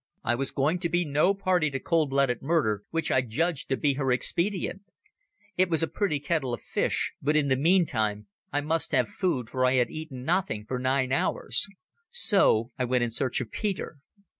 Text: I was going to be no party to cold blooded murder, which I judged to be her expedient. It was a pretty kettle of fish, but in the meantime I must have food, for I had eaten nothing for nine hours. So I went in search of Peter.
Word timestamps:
I 0.23 0.33
was 0.33 0.49
going 0.49 0.79
to 0.79 0.89
be 0.89 1.05
no 1.05 1.35
party 1.35 1.69
to 1.69 1.79
cold 1.79 2.09
blooded 2.09 2.41
murder, 2.41 2.81
which 2.89 3.11
I 3.11 3.21
judged 3.21 3.69
to 3.69 3.77
be 3.77 3.93
her 3.93 4.11
expedient. 4.11 4.81
It 5.57 5.69
was 5.69 5.83
a 5.83 5.87
pretty 5.87 6.19
kettle 6.19 6.55
of 6.55 6.63
fish, 6.63 7.13
but 7.21 7.35
in 7.35 7.49
the 7.49 7.55
meantime 7.55 8.25
I 8.51 8.61
must 8.61 8.93
have 8.93 9.07
food, 9.09 9.47
for 9.47 9.63
I 9.63 9.73
had 9.73 9.91
eaten 9.91 10.23
nothing 10.23 10.65
for 10.65 10.79
nine 10.79 11.11
hours. 11.11 11.67
So 12.09 12.71
I 12.79 12.83
went 12.85 13.03
in 13.03 13.11
search 13.11 13.41
of 13.41 13.51
Peter. 13.51 13.97